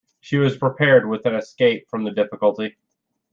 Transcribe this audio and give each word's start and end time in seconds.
She 0.19 0.37
was 0.37 0.57
prepared 0.57 1.07
with 1.07 1.27
an 1.27 1.35
escape 1.35 1.87
from 1.87 2.05
the 2.05 2.09
difficulty? 2.09 2.75